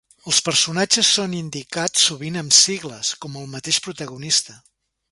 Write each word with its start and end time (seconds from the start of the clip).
Els 0.29 0.37
personatges 0.45 1.11
són 1.17 1.35
indicats 1.41 2.07
sovint 2.09 2.41
amb 2.43 2.59
sigles, 2.63 3.13
com 3.27 3.39
el 3.45 3.49
mateix 3.57 3.85
protagonista. 3.91 4.63